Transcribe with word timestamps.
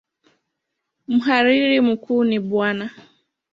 Mhariri 1.07 1.81
mkuu 1.81 2.23
ni 2.23 2.39
Bw. 2.39 2.53